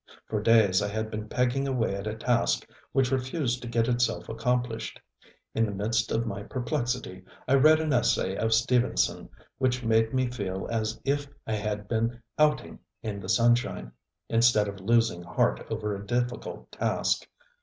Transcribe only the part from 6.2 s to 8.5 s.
my perplexity I read an essay